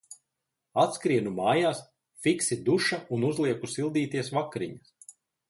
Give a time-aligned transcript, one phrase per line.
[0.83, 1.81] Atskrienu mājās,
[2.29, 5.15] fiksi duša un uzlieku sildīties vakariņas.